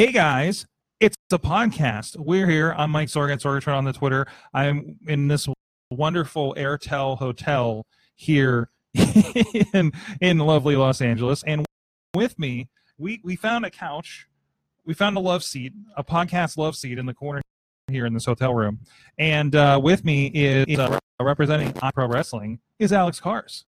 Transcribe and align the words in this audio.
Hey 0.00 0.12
guys, 0.12 0.64
it's 0.98 1.14
a 1.30 1.38
podcast. 1.38 2.16
We're 2.16 2.46
here. 2.48 2.74
I'm 2.78 2.90
Mike 2.90 3.08
Sorgat, 3.08 3.42
Sorgatron 3.42 3.76
on 3.76 3.84
the 3.84 3.92
Twitter. 3.92 4.26
I'm 4.54 4.96
in 5.06 5.28
this 5.28 5.46
wonderful 5.90 6.54
Airtel 6.56 7.18
hotel 7.18 7.84
here 8.14 8.70
in 9.74 9.92
in 10.22 10.38
lovely 10.38 10.74
Los 10.74 11.02
Angeles, 11.02 11.42
and 11.42 11.66
with 12.14 12.38
me, 12.38 12.70
we 12.96 13.20
we 13.22 13.36
found 13.36 13.66
a 13.66 13.70
couch, 13.70 14.26
we 14.86 14.94
found 14.94 15.18
a 15.18 15.20
love 15.20 15.44
seat, 15.44 15.74
a 15.98 16.02
podcast 16.02 16.56
love 16.56 16.76
seat 16.76 16.98
in 16.98 17.04
the 17.04 17.12
corner 17.12 17.42
here 17.88 18.06
in 18.06 18.14
this 18.14 18.24
hotel 18.24 18.54
room, 18.54 18.78
and 19.18 19.54
uh, 19.54 19.78
with 19.82 20.02
me 20.02 20.28
is 20.28 20.78
uh, 20.78 20.98
representing 21.20 21.74
Pro 21.92 22.08
Wrestling 22.08 22.58
is 22.78 22.90
Alex 22.90 23.20
Cars, 23.20 23.66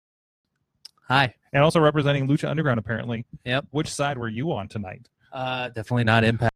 Hi. 1.08 1.36
and 1.54 1.62
also 1.62 1.80
representing 1.80 2.28
Lucha 2.28 2.50
Underground. 2.50 2.80
Apparently, 2.80 3.28
Yep. 3.44 3.68
Which 3.70 3.90
side 3.90 4.18
were 4.18 4.28
you 4.28 4.52
on 4.54 4.68
tonight? 4.68 5.08
Uh, 5.36 5.68
definitely 5.70 6.06
not 6.06 6.24
impact. 6.24 6.54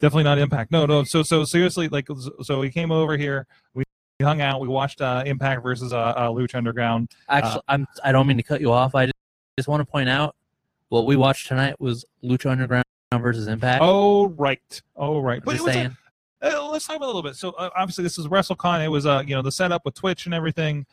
Definitely 0.00 0.24
not 0.24 0.38
Impact. 0.38 0.70
No, 0.70 0.84
no. 0.84 1.04
So, 1.04 1.22
so 1.22 1.44
seriously, 1.44 1.88
like, 1.88 2.06
so 2.42 2.58
we 2.58 2.68
came 2.68 2.90
over 2.92 3.16
here, 3.16 3.46
we 3.74 3.84
hung 4.20 4.40
out, 4.42 4.60
we 4.60 4.68
watched 4.68 5.00
uh, 5.00 5.22
Impact 5.24 5.62
versus 5.62 5.92
uh, 5.92 5.98
uh, 5.98 6.28
Lucha 6.28 6.56
Underground. 6.56 7.10
Actually, 7.28 7.62
I'm. 7.68 7.86
I 8.04 8.12
don't 8.12 8.26
mean 8.26 8.36
to 8.36 8.42
cut 8.42 8.60
you 8.60 8.70
off. 8.72 8.94
I 8.94 9.06
just, 9.06 9.14
just 9.56 9.68
want 9.68 9.80
to 9.80 9.84
point 9.90 10.08
out 10.08 10.34
what 10.88 11.06
we 11.06 11.16
watched 11.16 11.46
tonight 11.46 11.80
was 11.80 12.04
Lucha 12.22 12.50
Underground 12.50 12.84
versus 13.18 13.46
Impact. 13.46 13.80
Oh, 13.82 14.28
right. 14.30 14.82
Oh, 14.96 15.20
right. 15.20 15.38
I'm 15.38 15.44
But 15.44 15.54
it 15.54 15.58
just 15.58 15.66
was 15.66 15.76
a, 15.76 16.58
uh, 16.58 16.68
let's 16.70 16.86
talk 16.86 16.96
about 16.96 17.06
a 17.06 17.14
little 17.14 17.22
bit. 17.22 17.36
So, 17.36 17.50
uh, 17.52 17.70
obviously, 17.76 18.04
this 18.04 18.18
is 18.18 18.26
WrestleCon. 18.26 18.84
It 18.84 18.88
was, 18.88 19.06
uh, 19.06 19.22
you 19.26 19.34
know, 19.34 19.42
the 19.42 19.52
setup 19.52 19.84
with 19.84 19.94
Twitch 19.94 20.26
and 20.26 20.34
everything, 20.34 20.84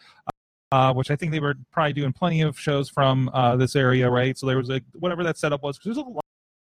uh, 0.71 0.93
which 0.93 1.09
I 1.11 1.15
think 1.15 1.31
they 1.31 1.39
were 1.39 1.55
probably 1.71 1.93
doing 1.93 2.13
plenty 2.13 2.41
of 2.41 2.57
shows 2.57 2.87
from 2.87 3.29
uh, 3.33 3.57
this 3.57 3.75
area, 3.75 4.09
right? 4.09 4.37
So 4.37 4.45
there 4.45 4.57
was 4.57 4.69
a 4.69 4.79
whatever 4.93 5.23
that 5.23 5.37
setup 5.37 5.63
was. 5.63 5.77
'cause 5.79 5.95
there's 5.95 5.97
a 5.97 6.19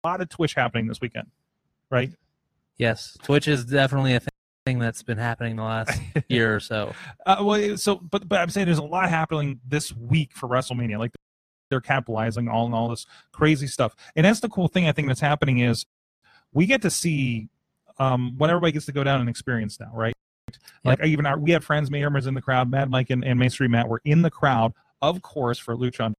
lot, 0.04 0.10
lot 0.12 0.20
of 0.20 0.28
Twitch 0.28 0.54
happening 0.54 0.86
this 0.86 1.00
weekend, 1.00 1.28
right? 1.90 2.10
yes, 2.76 3.16
Twitch 3.22 3.48
is 3.48 3.64
definitely 3.64 4.14
a 4.14 4.20
thing 4.66 4.78
that's 4.78 5.02
been 5.02 5.18
happening 5.18 5.56
the 5.56 5.62
last 5.62 6.00
year 6.28 6.54
or 6.54 6.60
so. 6.60 6.92
Uh, 7.26 7.36
well, 7.42 7.76
so 7.76 7.96
but 7.96 8.28
but 8.28 8.40
I'm 8.40 8.50
saying 8.50 8.66
there's 8.66 8.78
a 8.78 8.82
lot 8.82 9.08
happening 9.08 9.60
this 9.66 9.94
week 9.94 10.32
for 10.32 10.48
WrestleMania. 10.48 10.98
Like 10.98 11.12
they're 11.70 11.80
capitalizing 11.80 12.48
on 12.48 12.72
all 12.72 12.88
this 12.88 13.06
crazy 13.32 13.66
stuff, 13.66 13.94
and 14.16 14.24
that's 14.24 14.40
the 14.40 14.48
cool 14.48 14.68
thing 14.68 14.88
I 14.88 14.92
think 14.92 15.08
that's 15.08 15.20
happening 15.20 15.58
is 15.58 15.84
we 16.52 16.66
get 16.66 16.82
to 16.82 16.90
see 16.90 17.48
um, 17.98 18.34
what 18.38 18.50
everybody 18.50 18.72
gets 18.72 18.86
to 18.86 18.92
go 18.92 19.04
down 19.04 19.20
and 19.20 19.28
experience 19.28 19.78
now, 19.80 19.90
right? 19.92 20.14
Like 20.84 21.02
even 21.02 21.26
our 21.26 21.38
we 21.38 21.50
had 21.50 21.64
friends, 21.64 21.90
Mayhem 21.90 22.12
was 22.12 22.26
in 22.26 22.34
the 22.34 22.42
crowd, 22.42 22.70
Mad 22.70 22.90
Mike 22.90 23.10
and, 23.10 23.24
and 23.24 23.38
Main 23.38 23.50
Street 23.50 23.70
Matt 23.70 23.88
were 23.88 24.02
in 24.04 24.22
the 24.22 24.30
crowd, 24.30 24.72
of 25.00 25.22
course, 25.22 25.58
for 25.58 25.74
Lucha 25.74 26.14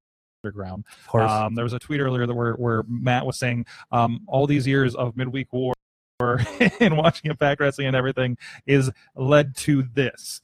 Underground. 0.45 0.85
Of 1.01 1.07
course. 1.07 1.31
Um, 1.31 1.55
there 1.55 1.63
was 1.63 1.73
a 1.73 1.79
tweet 1.79 1.99
earlier 1.99 2.27
that 2.27 2.33
where, 2.33 2.53
where 2.53 2.83
Matt 2.87 3.25
was 3.25 3.37
saying 3.37 3.65
um, 3.91 4.21
all 4.27 4.45
these 4.45 4.67
years 4.67 4.93
of 4.93 5.17
midweek 5.17 5.51
war 5.51 5.73
and 6.79 6.97
watching 6.97 7.31
Impact 7.31 7.59
Wrestling 7.59 7.87
and 7.87 7.95
everything 7.95 8.37
is 8.67 8.91
led 9.15 9.55
to 9.57 9.83
this, 9.83 10.41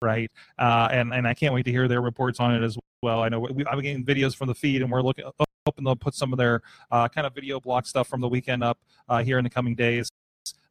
right? 0.00 0.30
Uh, 0.58 0.88
and 0.90 1.12
and 1.12 1.28
I 1.28 1.34
can't 1.34 1.52
wait 1.52 1.66
to 1.66 1.70
hear 1.70 1.88
their 1.88 2.00
reports 2.00 2.40
on 2.40 2.54
it 2.54 2.62
as 2.62 2.78
well. 3.02 3.20
I 3.20 3.28
know 3.28 3.40
we, 3.40 3.66
I'm 3.66 3.80
getting 3.80 4.04
videos 4.04 4.34
from 4.34 4.48
the 4.48 4.54
feed, 4.54 4.80
and 4.80 4.90
we're 4.90 5.02
looking 5.02 5.24
hoping 5.66 5.84
they'll 5.84 5.96
put 5.96 6.14
some 6.14 6.32
of 6.32 6.38
their 6.38 6.62
uh, 6.90 7.08
kind 7.08 7.26
of 7.26 7.34
video 7.34 7.60
block 7.60 7.86
stuff 7.86 8.08
from 8.08 8.20
the 8.20 8.28
weekend 8.28 8.64
up 8.64 8.78
uh, 9.08 9.22
here 9.22 9.38
in 9.38 9.44
the 9.44 9.50
coming 9.50 9.74
days. 9.74 10.10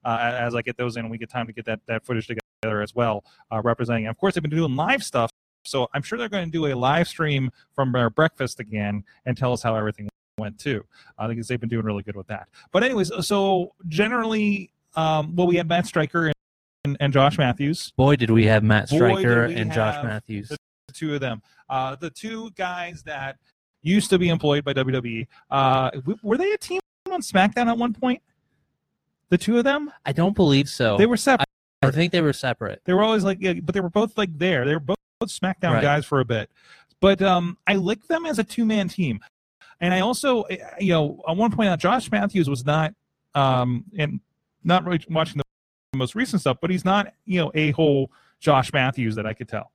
Uh, 0.05 0.35
as 0.37 0.53
I 0.53 0.61
get 0.61 0.75
those 0.75 0.97
in, 0.97 1.03
and 1.05 1.11
we 1.11 1.17
get 1.17 1.30
time 1.30 1.47
to 1.47 1.53
get 1.53 1.63
that, 1.65 1.80
that 1.87 2.05
footage 2.05 2.27
together 2.27 2.81
as 2.81 2.93
well, 2.93 3.23
uh, 3.53 3.61
representing. 3.61 4.08
Of 4.08 4.17
course, 4.17 4.33
they've 4.33 4.41
been 4.41 4.52
doing 4.52 4.75
live 4.75 5.02
stuff, 5.02 5.31
so 5.64 5.89
I'm 5.94 6.02
sure 6.02 6.17
they're 6.17 6.30
going 6.30 6.45
to 6.45 6.52
do 6.52 6.67
a 6.67 6.75
live 6.75 7.08
stream 7.08 7.52
from 7.73 7.92
their 7.92 8.09
breakfast 8.09 8.59
again 8.59 9.03
and 9.25 9.38
tell 9.38 9.53
us 9.53 9.64
how 9.64 9.75
everything 9.75 10.09
went 10.38 10.59
too. 10.59 10.83
I 11.17 11.28
think 11.28 11.45
they've 11.45 11.59
been 11.59 11.70
doing 11.70 11.86
really 11.86 12.03
good 12.03 12.16
with 12.16 12.28
that. 12.28 12.50
But 12.72 12.83
anyways, 12.83 13.11
so 13.25 13.73
generally, 13.88 14.72
um, 14.95 15.36
well, 15.36 15.47
we 15.47 15.55
had 15.55 15.67
Matt 15.67 15.86
Striker 15.86 16.31
and, 16.86 16.97
and 17.00 17.14
Josh 17.14 17.38
Matthews, 17.38 17.92
Boy, 17.95 18.16
did 18.16 18.30
we 18.30 18.45
have 18.45 18.64
Matt 18.64 18.89
did 18.89 19.02
and 19.02 19.72
Josh 19.72 20.03
Matthews. 20.03 20.50
the 20.50 20.58
two 20.93 21.14
of 21.14 21.21
them, 21.21 21.42
uh, 21.70 21.95
the 21.95 22.10
two 22.10 22.52
guys 22.52 23.04
that 23.04 23.37
used 23.82 24.10
to 24.10 24.17
be 24.17 24.30
employed 24.30 24.64
by 24.64 24.73
WWE. 24.73 25.27
Uh, 25.52 25.92
were 26.23 26.37
they 26.37 26.52
a 26.52 26.58
team 26.58 26.80
on 27.11 27.21
SmackDown 27.21 27.67
at 27.67 27.77
one 27.77 27.93
point? 27.93 28.21
The 29.30 29.37
two 29.37 29.58
of 29.58 29.64
them, 29.64 29.92
I 30.05 30.11
don't 30.14 30.36
believe 30.36 30.70
so. 30.70 30.98
they 30.98 31.05
were 31.05 31.17
separate. 31.17 31.48
I 31.82 31.92
think 31.92 32.11
they 32.11 32.21
were 32.21 32.33
separate. 32.33 32.82
They 32.86 32.93
were 32.93 33.04
always 33.04 33.23
like, 33.23 33.39
yeah, 33.42 33.54
but 33.54 33.73
they 33.73 33.82
were 33.82 33.89
both 33.89 34.17
like 34.17 34.37
there. 34.37 34.66
They 34.66 34.73
were 34.73 34.80
both, 34.80 34.98
SmackDown 35.30 35.73
Right. 35.73 35.82
guys 35.82 36.06
for 36.06 36.20
a 36.20 36.26
bit. 36.26 36.50
But 37.00 37.22
um, 37.22 37.58
I 37.67 37.76
liked 37.76 38.08
them 38.08 38.26
as 38.26 38.39
a 38.39 38.44
two 38.44 38.66
man 38.66 38.88
team. 38.88 39.20
And 39.82 39.94
I 39.94 40.00
also, 40.00 40.44
eh, 40.44 40.58
you 40.80 40.94
know, 40.94 41.22
I 41.28 41.34
want 41.34 41.52
to 41.52 41.58
point 41.58 41.70
out 41.70 41.80
Josh 41.80 42.10
Matthews 42.11 42.50
was 42.50 42.66
not, 42.66 42.94
um, 43.36 43.84
and 43.98 44.22
not 44.64 44.86
really 44.86 45.04
watching 45.10 45.38
the 45.38 45.98
most 45.98 46.16
recent 46.16 46.42
stuff, 46.42 46.58
but 46.61 46.70
he's 46.70 46.86
not, 46.86 47.14
you 47.26 47.39
know, 47.42 47.52
a 47.54 47.72
whole 47.72 48.10
Josh 48.39 48.72
Matthews 48.72 49.16
that 49.16 49.26
I 49.26 49.34
could 49.34 49.50
tell. 49.50 49.72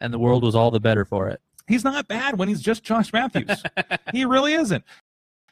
And 0.00 0.12
the 0.12 0.18
world 0.18 0.44
was 0.44 0.54
all 0.54 0.70
the 0.70 0.78
better 0.80 1.04
for 1.04 1.28
it. 1.28 1.40
He's 1.66 1.84
not 1.84 2.06
bad 2.08 2.38
when 2.38 2.48
he's 2.48 2.62
just 2.62 2.84
Josh 2.84 3.12
Matthews. 3.12 3.62
he 4.12 4.24
really 4.24 4.54
isn't. 4.54 4.84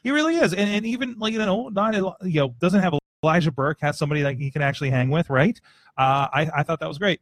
He 0.03 0.11
really 0.11 0.37
is. 0.37 0.53
And, 0.53 0.69
and 0.69 0.85
even 0.85 1.15
like 1.19 1.33
you 1.33 1.39
know, 1.39 1.67
not 1.69 1.95
you 1.95 2.13
know, 2.21 2.55
doesn't 2.59 2.81
have 2.81 2.93
Elijah 3.23 3.51
Burke 3.51 3.79
has 3.81 3.97
somebody 3.97 4.21
that 4.21 4.35
he 4.37 4.49
can 4.49 4.61
actually 4.61 4.89
hang 4.89 5.09
with, 5.09 5.29
right? 5.29 5.59
Uh, 5.97 6.27
I 6.31 6.49
I 6.55 6.63
thought 6.63 6.79
that 6.79 6.87
was 6.87 6.97
great. 6.97 7.19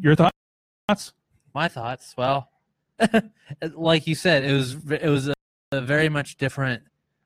Your 0.00 0.14
thoughts? 0.14 1.12
My 1.54 1.68
thoughts. 1.68 2.14
Well, 2.16 2.50
like 3.74 4.06
you 4.06 4.14
said, 4.14 4.44
it 4.44 4.52
was 4.52 4.76
it 4.90 5.08
was 5.08 5.28
a, 5.28 5.34
a 5.72 5.80
very 5.80 6.08
much 6.08 6.36
different. 6.36 6.82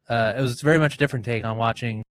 Uh, 0.08 0.34
it 0.36 0.40
was 0.40 0.60
very 0.60 0.78
much 0.78 0.94
a 0.94 0.98
different 0.98 1.24
take 1.24 1.44
on 1.44 1.56
watching 1.56 2.02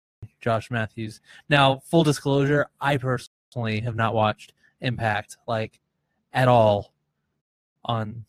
Josh 0.42 0.72
Matthews. 0.72 1.22
Now, 1.50 1.82
full 1.86 2.04
disclosure, 2.04 2.68
I 2.80 2.98
personally 2.98 3.82
have 3.82 3.96
not 3.96 4.14
watched 4.14 4.54
Impact 4.82 5.38
like 5.46 5.80
at 6.32 6.48
all 6.48 6.94
on 7.84 8.24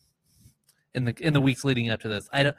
in 0.95 1.05
the 1.05 1.15
in 1.21 1.33
the 1.33 1.41
weeks 1.41 1.65
leading 1.65 1.91
up 1.91 2.01
to 2.01 2.09
this. 2.09 2.29
I 2.33 2.43
don't. 2.43 2.57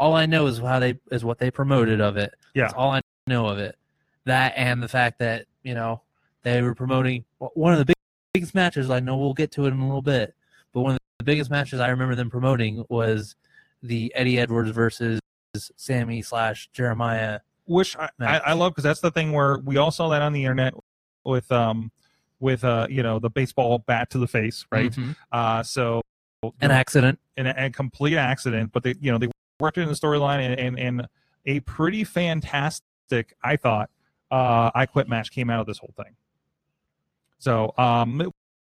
All 0.00 0.14
I 0.14 0.26
know 0.26 0.46
is 0.46 0.58
how 0.58 0.78
they 0.78 0.98
is 1.10 1.24
what 1.24 1.38
they 1.38 1.50
promoted 1.50 2.00
of 2.00 2.16
it. 2.16 2.34
Yeah. 2.54 2.64
That's 2.64 2.74
all 2.74 2.90
I 2.90 3.00
know 3.26 3.46
of 3.46 3.58
it. 3.58 3.76
That 4.24 4.54
and 4.56 4.82
the 4.82 4.88
fact 4.88 5.18
that 5.20 5.46
you 5.62 5.74
know 5.74 6.02
they 6.42 6.62
were 6.62 6.74
promoting 6.74 7.24
one 7.38 7.72
of 7.72 7.78
the 7.78 7.84
big, 7.84 7.96
biggest 8.38 8.54
matches. 8.54 8.88
I 8.88 9.00
know 9.00 9.16
we'll 9.16 9.34
get 9.34 9.50
to 9.52 9.64
it 9.66 9.68
in 9.72 9.80
a 9.80 9.84
little 9.86 10.00
bit, 10.02 10.34
but 10.72 10.82
one 10.82 10.92
of 10.92 10.98
the 11.18 11.24
biggest 11.24 11.50
matches 11.50 11.80
I 11.80 11.88
remember 11.88 12.14
them 12.14 12.30
promoting 12.30 12.84
was 12.88 13.34
the 13.82 14.12
Eddie 14.14 14.38
Edwards 14.38 14.70
versus 14.70 15.20
Sammy 15.56 16.22
slash 16.22 16.68
Jeremiah. 16.72 17.40
Which 17.66 17.96
I, 17.96 18.08
I, 18.20 18.38
I 18.38 18.52
love 18.52 18.72
because 18.72 18.84
that's 18.84 19.00
the 19.00 19.10
thing 19.10 19.32
where 19.32 19.58
we 19.58 19.76
all 19.76 19.90
saw 19.90 20.08
that 20.10 20.22
on 20.22 20.32
the 20.32 20.42
internet 20.42 20.72
with 21.24 21.50
um 21.52 21.90
with 22.40 22.62
uh 22.64 22.86
you 22.88 23.02
know 23.02 23.18
the 23.18 23.28
baseball 23.28 23.80
bat 23.80 24.08
to 24.10 24.18
the 24.18 24.28
face, 24.28 24.64
right? 24.70 24.92
Mhm. 24.92 25.16
Uh, 25.32 25.62
so 25.64 26.00
An 26.60 26.70
accident. 26.70 27.18
an, 27.36 27.48
a 27.48 27.70
complete 27.70 28.16
accident, 28.16 28.70
but 28.72 28.84
they 28.84 28.94
you 29.00 29.10
know 29.10 29.18
they 29.18 29.28
worked 29.60 29.76
it 29.78 29.82
in 29.82 29.88
the 29.88 29.94
storyline 29.94 30.38
and, 30.38 30.58
and 30.60 30.78
and 30.78 31.08
a 31.44 31.60
pretty 31.60 32.04
fantastic, 32.04 33.34
I 33.42 33.56
thought, 33.56 33.90
uh, 34.30 34.70
I 34.74 34.86
quit 34.86 35.08
match 35.08 35.30
came 35.32 35.50
out 35.50 35.60
of 35.60 35.66
this 35.66 35.78
whole 35.78 35.92
thing. 35.96 36.14
So 37.38 37.72
um, 37.78 38.20
it- 38.20 38.28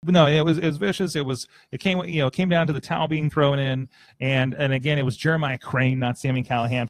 no, 0.08 0.28
it 0.28 0.42
was 0.42 0.60
it 0.60 0.66
was 0.68 0.78
vicious. 0.78 1.16
It 1.16 1.26
was 1.26 1.48
it 1.72 1.80
came 1.80 1.98
you 2.06 2.22
know 2.22 2.30
came 2.30 2.48
down 2.48 2.68
to 2.68 2.74
the 2.74 2.80
towel 2.82 3.08
being 3.08 3.28
thrown 3.28 3.58
in, 3.58 3.90
and 4.20 4.54
and 4.54 4.72
again 4.72 5.00
it 5.00 5.04
was 5.06 5.18
Jeremiah 5.18 5.58
Crane, 5.58 5.98
not 5.98 6.20
Sammy 6.20 6.44
Callahan, 6.44 6.88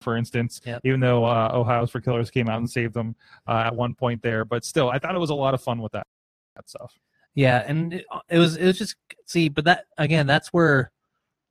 for 0.00 0.16
instance. 0.16 0.62
Yep. 0.64 0.80
Even 0.84 1.00
though 1.00 1.24
uh, 1.26 1.50
Ohio's 1.52 1.90
for 1.90 2.00
Killers 2.00 2.30
came 2.30 2.48
out 2.48 2.56
and 2.58 2.70
saved 2.70 2.94
them 2.94 3.14
uh, 3.46 3.64
at 3.66 3.74
one 3.76 3.94
point 3.94 4.22
there, 4.22 4.46
but 4.46 4.64
still, 4.64 4.88
I 4.88 4.98
thought 4.98 5.14
it 5.14 5.18
was 5.18 5.28
a 5.28 5.34
lot 5.34 5.52
of 5.52 5.60
fun 5.62 5.82
with 5.82 5.92
that 5.92 6.06
that 6.54 6.66
stuff. 6.66 6.98
Yeah, 7.34 7.62
and 7.66 7.92
it, 7.92 8.06
it 8.30 8.38
was 8.38 8.56
it 8.56 8.64
was 8.64 8.78
just 8.78 8.96
see, 9.26 9.50
but 9.50 9.64
that 9.66 9.84
again, 9.98 10.26
that's 10.26 10.48
where 10.48 10.92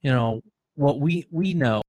you 0.02 0.10
know 0.10 0.42
what 0.74 1.00
we 1.00 1.28
we 1.30 1.54
know 1.54 1.84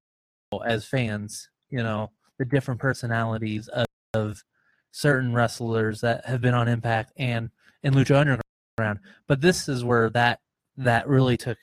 as 0.65 0.85
fans, 0.85 1.49
you 1.71 1.83
know, 1.83 2.11
the 2.39 2.45
different 2.45 2.81
personalities 2.81 3.69
of, 3.69 3.87
of 4.15 4.45
certain 4.93 5.33
wrestlers 5.33 6.03
that 6.03 6.25
have 6.27 6.41
been 6.41 6.55
on 6.55 6.69
Impact 6.69 7.13
and 7.17 7.51
in 7.87 7.95
Lucha 7.95 8.17
Underground. 8.21 8.99
But 9.29 9.41
this 9.41 9.69
is 9.69 9.85
where 9.85 10.11
that 10.11 10.41
that 10.77 11.09
really 11.09 11.37
took 11.37 11.57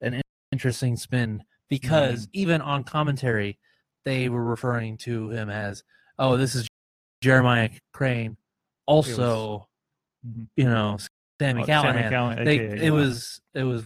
an 0.00 0.20
interesting 0.50 0.96
spin 0.96 1.44
because 1.68 2.26
even 2.32 2.60
on 2.62 2.82
commentary, 2.82 3.58
they 4.04 4.28
were 4.30 4.42
referring 4.42 4.96
to 4.96 5.28
him 5.30 5.50
as, 5.50 5.84
"Oh, 6.18 6.36
this 6.38 6.54
is 6.54 6.66
Jeremiah 7.22 7.68
Crane." 7.92 8.36
Also, 8.86 9.68
Mhm. 10.26 10.48
you 10.56 10.64
know, 10.64 10.96
Sammy 11.40 11.62
Oh, 11.62 11.66
Callahan. 11.66 11.94
Sammy 11.96 12.08
Callahan, 12.08 12.44
They, 12.44 12.58
aka, 12.58 12.76
it 12.78 12.82
yeah. 12.84 12.90
was 12.90 13.40
it 13.54 13.62
was 13.64 13.84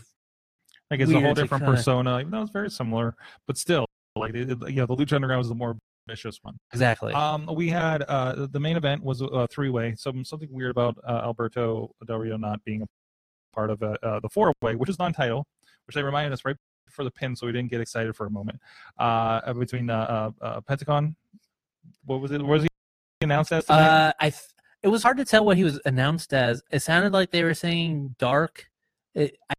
like 0.91 1.01
it's 1.01 1.11
a 1.11 1.21
whole 1.21 1.35
different 1.35 1.63
kinda- 1.65 1.77
persona, 1.77 2.21
even 2.21 2.31
though 2.31 2.43
it's 2.43 2.53
very 2.53 2.71
similar, 2.71 3.17
but 3.47 3.59
still, 3.59 3.87
like 4.17 4.35
it, 4.35 4.51
it- 4.53 4.69
you 4.71 4.77
know, 4.77 4.87
the 4.87 4.95
Lucha 4.97 5.15
Underground 5.15 5.39
was 5.41 5.49
the 5.49 5.55
more 5.57 5.77
vicious 6.07 6.39
one. 6.43 6.59
exactly 6.73 7.13
Um, 7.13 7.49
we 7.55 7.69
had 7.69 8.03
uh, 8.03 8.47
the 8.51 8.61
main 8.61 8.77
event 8.77 9.03
was 9.03 9.21
a 9.21 9.47
three 9.49 9.71
way. 9.71 9.95
Some 9.97 10.25
something 10.25 10.49
weird 10.51 10.71
about 10.71 10.99
uh, 11.07 11.21
Alberto 11.25 11.95
Del 12.07 12.19
Rio 12.19 12.37
not 12.37 12.63
being 12.65 12.83
a 12.83 12.87
part 13.55 13.71
of 13.71 13.83
uh, 13.83 13.97
uh, 14.03 14.21
the 14.21 14.29
four 14.29 14.53
way, 14.63 14.75
which 14.75 14.91
is 14.91 14.99
non-title, 14.99 15.47
which 15.87 15.95
they 15.95 16.03
reminded 16.03 16.33
us 16.33 16.45
right 16.45 16.57
before 16.87 17.05
the 17.05 17.11
pin, 17.11 17.35
so 17.35 17.47
we 17.47 17.53
didn't 17.53 17.71
get 17.71 17.81
excited 17.81 18.15
for 18.15 18.27
a 18.27 18.31
moment. 18.31 18.59
Uh, 18.99 19.53
between 19.55 19.91
uh, 19.91 20.31
uh, 20.43 20.45
uh, 20.45 20.61
Pentagon, 20.63 21.17
what 22.05 22.21
was 22.21 22.31
it? 22.31 22.43
Was 22.43 22.63
he 22.63 22.69
announced 23.23 23.53
as? 23.53 23.69
Uh, 23.69 24.13
I 24.21 24.31
th- 24.31 24.43
it 24.83 24.89
was 24.89 25.03
hard 25.03 25.17
to 25.19 25.25
tell 25.25 25.45
what 25.45 25.57
he 25.57 25.65
was 25.65 25.81
announced 25.85 26.35
as. 26.35 26.63
It 26.71 26.81
sounded 26.81 27.13
like 27.13 27.31
they 27.31 27.45
were 27.45 27.55
saying 27.55 28.17
dark. 28.19 28.71
It, 29.15 29.37
I, 29.49 29.55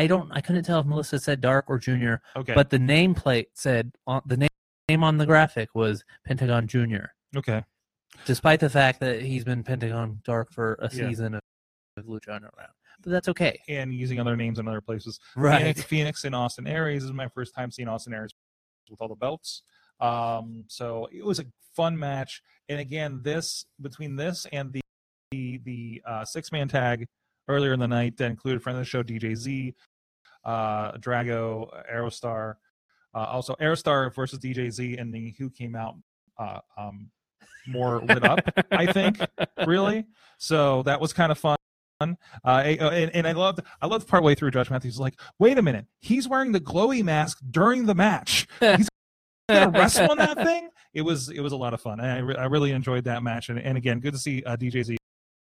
I 0.00 0.06
don't. 0.06 0.30
I 0.32 0.40
couldn't 0.40 0.64
tell 0.64 0.80
if 0.80 0.86
Melissa 0.86 1.18
said 1.18 1.40
dark 1.40 1.66
or 1.68 1.78
junior, 1.78 2.20
okay. 2.36 2.54
but 2.54 2.70
the 2.70 2.78
nameplate 2.78 3.46
said 3.54 3.92
on 4.06 4.22
the 4.26 4.36
name 4.36 4.48
name 4.88 5.02
on 5.04 5.16
the 5.18 5.26
graphic 5.26 5.74
was 5.74 6.04
Pentagon 6.24 6.66
Junior. 6.66 7.14
okay. 7.36 7.64
Despite 8.26 8.60
the 8.60 8.70
fact 8.70 9.00
that 9.00 9.22
he's 9.22 9.42
been 9.44 9.64
Pentagon 9.64 10.20
Dark 10.24 10.52
for 10.52 10.74
a 10.80 10.84
Yeah. 10.84 11.08
season 11.08 11.34
of, 11.34 11.40
Lucha 11.98 12.28
Underground, 12.34 12.72
but 13.02 13.10
that's 13.12 13.28
okay. 13.28 13.60
And 13.68 13.92
using 13.94 14.18
other 14.20 14.36
names 14.36 14.58
in 14.58 14.66
other 14.68 14.80
places. 14.80 15.18
Right. 15.36 15.58
Fenix, 15.60 15.82
Fenix 15.82 16.24
and 16.24 16.34
Austin 16.34 16.66
Aries 16.66 17.02
this 17.02 17.08
is 17.10 17.12
my 17.12 17.28
first 17.28 17.54
time 17.54 17.70
seeing 17.70 17.88
Austin 17.88 18.12
Aries 18.14 18.32
with 18.90 19.00
all 19.00 19.08
the 19.08 19.14
belts. 19.16 19.62
Um, 20.00 20.64
so 20.68 21.08
it 21.12 21.24
was 21.24 21.38
a 21.40 21.44
fun 21.74 21.96
match. 21.98 22.42
And 22.68 22.80
again, 22.80 23.20
this 23.22 23.66
between 23.80 24.16
this 24.16 24.46
and 24.52 24.72
the 24.72 24.80
the, 25.30 25.58
the 25.64 26.02
uh, 26.06 26.24
six 26.24 26.50
man 26.52 26.68
tag 26.68 27.06
earlier 27.48 27.72
in 27.72 27.80
the 27.80 27.88
night 27.88 28.16
that 28.18 28.30
included 28.30 28.62
friend 28.62 28.78
of 28.78 28.84
the 28.84 28.88
show 28.88 29.02
DJ 29.02 29.34
Z, 29.36 29.74
uh, 30.44 30.92
Drago, 30.98 31.70
Aerostar, 31.92 32.54
uh, 33.14 33.26
also 33.30 33.54
Aerostar 33.60 34.14
versus 34.14 34.38
DJ 34.38 34.70
Z, 34.70 34.96
and 34.96 35.12
the 35.12 35.34
who 35.38 35.50
came 35.50 35.74
out 35.76 35.96
uh, 36.38 36.60
um, 36.76 37.10
more 37.66 38.00
lit 38.02 38.24
up. 38.24 38.40
I 38.70 38.90
think 38.90 39.18
really. 39.66 40.04
So 40.38 40.82
that 40.82 41.00
was 41.00 41.12
kind 41.12 41.32
of 41.32 41.38
fun. 41.38 41.56
Uh, 42.00 42.16
and, 42.44 43.10
and 43.14 43.26
I 43.26 43.32
loved, 43.32 43.60
I 43.80 43.86
loved 43.86 44.06
partway 44.08 44.34
through 44.34 44.50
Josh 44.50 44.70
Matthews 44.70 44.94
was 44.94 45.00
like, 45.00 45.18
wait 45.38 45.56
a 45.58 45.62
minute, 45.62 45.86
he's 46.00 46.28
wearing 46.28 46.52
the 46.52 46.60
glowy 46.60 47.02
mask 47.02 47.38
during 47.50 47.86
the 47.86 47.94
match. 47.94 48.46
He's 48.60 48.88
gonna 49.48 49.70
wrestle 49.70 50.10
in 50.12 50.18
that 50.18 50.36
thing. 50.36 50.68
It 50.92 51.02
was, 51.02 51.30
it 51.30 51.40
was 51.40 51.52
a 51.52 51.56
lot 51.56 51.72
of 51.72 51.80
fun. 51.80 52.00
I, 52.00 52.18
re- 52.18 52.36
I 52.36 52.44
really 52.44 52.72
enjoyed 52.72 53.04
that 53.04 53.22
match. 53.22 53.48
And, 53.48 53.58
and 53.58 53.78
again, 53.78 54.00
good 54.00 54.12
to 54.12 54.18
see 54.18 54.42
uh, 54.44 54.56
DJ 54.56 54.84
Z, 54.84 54.96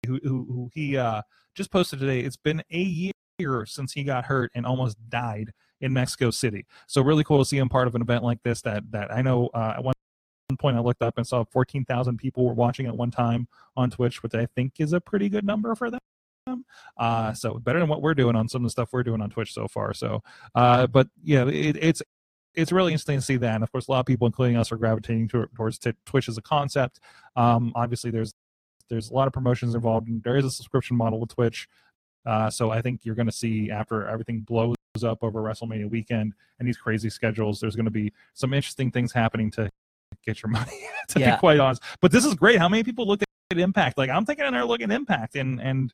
who, 0.07 0.21
who, 0.23 0.47
who 0.49 0.71
he 0.73 0.97
uh, 0.97 1.23
just 1.55 1.71
posted 1.71 1.99
today. 1.99 2.21
It's 2.21 2.37
been 2.37 2.63
a 2.71 3.13
year 3.39 3.67
since 3.67 3.93
he 3.93 4.05
got 4.05 4.27
hurt 4.27 4.51
and 4.55 4.65
almost 4.65 4.97
died 5.09 5.53
in 5.83 5.93
Mexico 5.93 6.31
City. 6.31 6.65
So 6.87 7.03
really 7.03 7.25
cool 7.25 7.39
to 7.39 7.45
see 7.45 7.59
him 7.59 7.69
part 7.69 7.87
of 7.87 7.95
an 7.95 8.01
event 8.01 8.25
like 8.25 8.43
this. 8.43 8.63
That 8.63 8.91
that 8.93 9.13
I 9.13 9.21
know 9.21 9.51
uh, 9.53 9.75
at 9.77 9.85
one 9.85 9.95
point 10.59 10.77
I 10.77 10.81
looked 10.81 11.03
up 11.03 11.19
and 11.19 11.27
saw 11.27 11.45
14,000 11.45 12.17
people 12.17 12.47
were 12.47 12.55
watching 12.55 12.87
at 12.87 12.97
one 12.97 13.11
time 13.11 13.49
on 13.77 13.91
Twitch, 13.91 14.23
which 14.23 14.35
I 14.35 14.47
think 14.47 14.75
is 14.79 14.93
a 14.93 15.01
pretty 15.01 15.29
good 15.29 15.45
number 15.45 15.75
for 15.75 15.91
them. 15.91 16.01
Uh, 16.97 17.33
so 17.33 17.55
better 17.55 17.79
than 17.79 17.89
what 17.89 18.03
we're 18.03 18.15
doing 18.15 18.37
on 18.37 18.49
some 18.49 18.63
of 18.63 18.67
the 18.67 18.71
stuff 18.71 18.91
we're 18.93 19.03
doing 19.03 19.21
on 19.21 19.31
Twitch 19.31 19.53
so 19.53 19.69
far. 19.69 19.95
So, 19.95 20.23
uh, 20.55 20.87
but 20.87 21.09
yeah, 21.23 21.47
it, 21.47 21.77
it's 21.77 22.03
it's 22.55 22.73
really 22.73 22.93
interesting 22.93 23.19
to 23.19 23.25
see 23.25 23.37
that. 23.37 23.55
And 23.55 23.65
of 23.65 23.73
course, 23.73 23.89
a 23.89 23.91
lot 23.91 24.01
of 24.01 24.07
people, 24.07 24.27
including 24.27 24.57
us, 24.57 24.71
are 24.73 24.77
gravitating 24.77 25.29
to, 25.29 25.49
towards 25.55 25.79
t- 25.79 25.95
Twitch 26.05 26.29
as 26.29 26.37
a 26.37 26.43
concept. 26.43 27.01
Um, 27.37 27.73
obviously, 27.75 28.11
there's 28.11 28.33
there's 28.89 29.11
a 29.11 29.15
lot 29.15 29.27
of 29.27 29.33
promotions 29.33 29.75
involved, 29.75 30.09
and 30.09 30.23
there 30.23 30.37
is 30.37 30.45
a 30.45 30.51
subscription 30.51 30.97
model 30.97 31.19
with 31.21 31.31
Twitch. 31.31 31.69
Uh, 32.27 32.51
so 32.51 32.71
I 32.71 32.83
think 32.83 33.01
you're 33.05 33.15
going 33.15 33.27
to 33.27 33.33
see 33.33 33.71
after 33.71 34.07
everything 34.07 34.41
blows 34.41 34.77
up 35.03 35.25
over 35.25 35.41
WrestleMania 35.43 35.89
weekend 35.89 36.35
and 36.59 36.69
these 36.69 36.77
crazy 36.77 37.09
schedules, 37.09 37.61
there's 37.61 37.75
going 37.75 37.87
to 37.87 37.91
be 37.91 38.13
some 38.35 38.53
interesting 38.53 38.91
things 38.91 39.11
happening 39.11 39.51
to 39.53 39.71
get 40.27 40.43
your 40.43 40.51
money. 40.51 40.87
to 41.09 41.19
Yeah. 41.21 41.35
be 41.37 41.41
quite 41.41 41.59
honest, 41.61 41.83
but 42.03 42.13
this 42.13 42.27
is 42.27 42.35
great. 42.35 42.59
How 42.59 42.69
many 42.69 42.83
people 42.83 43.07
looked 43.07 43.23
at 43.51 43.59
Impact? 43.59 43.97
Like 43.97 44.11
I'm 44.11 44.27
thinking 44.27 44.51
they're 44.53 44.65
looking 44.67 44.91
at 44.91 44.95
Impact, 44.95 45.37
and 45.37 45.61
and 45.61 45.93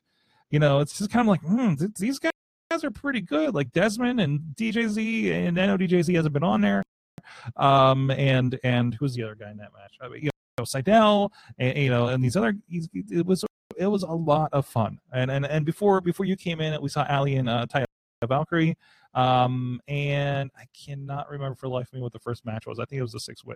you 0.51 0.59
know 0.59 0.79
it's 0.79 0.97
just 0.97 1.11
kind 1.11 1.21
of 1.27 1.29
like 1.29 1.41
hmm, 1.41 1.75
th- 1.75 1.91
these 1.97 2.19
guys 2.19 2.83
are 2.83 2.91
pretty 2.91 3.21
good. 3.21 3.53
Like 3.55 3.71
Desmond 3.71 4.19
and 4.19 4.39
DJZ, 4.55 5.47
and 5.47 5.59
I 5.59 5.65
know 5.67 5.77
DJZ 5.77 6.13
hasn't 6.15 6.33
been 6.33 6.43
on 6.43 6.59
there. 6.61 6.83
Um, 7.55 8.11
and 8.11 8.59
and 8.63 8.95
who's 8.95 9.13
the 9.13 9.23
other 9.23 9.35
guy 9.35 9.49
in 9.51 9.57
that 9.57 9.71
match? 9.73 9.95
I 10.01 10.09
mean, 10.09 10.23
you 10.23 10.29
know, 10.57 10.63
Sydal, 10.65 11.31
and 11.57 11.77
you 11.77 11.89
know, 11.89 12.07
and 12.07 12.21
these 12.23 12.35
other. 12.35 12.53
It 12.69 13.25
was 13.25 13.45
it 13.77 13.87
was 13.87 14.03
a 14.03 14.07
lot 14.11 14.49
of 14.53 14.65
fun. 14.65 14.99
And 15.13 15.31
and 15.31 15.45
and 15.45 15.65
before 15.65 16.01
before 16.01 16.25
you 16.25 16.35
came 16.35 16.59
in, 16.61 16.79
we 16.81 16.89
saw 16.89 17.05
Allie 17.09 17.35
and 17.37 17.47
uh, 17.49 17.65
Taya 17.65 17.85
Valkyrie. 18.27 18.77
Um, 19.13 19.81
and 19.87 20.51
I 20.57 20.65
cannot 20.85 21.29
remember 21.29 21.55
for 21.55 21.67
the 21.67 21.73
life 21.73 21.87
of 21.87 21.93
me 21.93 22.01
what 22.01 22.13
the 22.13 22.19
first 22.19 22.45
match 22.45 22.65
was. 22.67 22.79
I 22.79 22.85
think 22.85 22.99
it 22.99 23.03
was 23.03 23.15
a 23.15 23.19
six 23.19 23.43
way, 23.43 23.55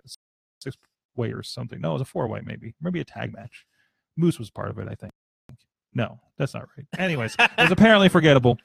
six 0.60 0.76
way 1.16 1.32
or 1.32 1.42
something. 1.42 1.80
No, 1.80 1.90
it 1.90 1.94
was 1.94 2.02
a 2.02 2.06
four 2.06 2.26
way 2.26 2.40
maybe, 2.44 2.74
maybe 2.80 3.00
a 3.00 3.04
tag 3.04 3.32
match. 3.32 3.66
Moose 4.16 4.38
was 4.38 4.50
part 4.50 4.70
of 4.70 4.78
it, 4.78 4.88
I 4.88 4.94
think. 4.94 5.12
No, 5.94 6.20
that's 6.38 6.54
not 6.54 6.66
right. 6.76 6.86
Anyways, 6.98 7.36
it 7.38 7.50
was 7.58 7.70
apparently 7.70 8.08
forgettable. 8.08 8.58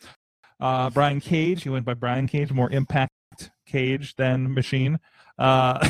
Uh, 0.60 0.90
Brian 0.90 1.20
Cage, 1.20 1.64
he 1.64 1.70
went 1.70 1.86
by 1.86 1.94
Brian 1.94 2.28
Cage, 2.28 2.52
more 2.52 2.72
impact 2.72 3.12
Cage 3.66 4.16
than 4.16 4.54
Machine. 4.54 5.00
Uh, 5.38 5.88